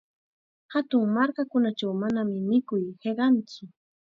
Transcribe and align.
Hatun 0.73 1.03
markakunachaw 1.15 1.93
manam 2.01 2.29
mikuy 2.49 2.83
hiqantsu. 3.03 3.63